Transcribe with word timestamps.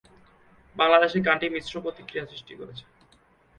বাংলাদেশে 0.75 1.17
গানটি 1.27 1.47
মিশ্র 1.49 1.73
প্রতিক্রিয়া 1.85 2.25
সৃষ্টি 2.25 2.53
করেছে। 2.55 2.83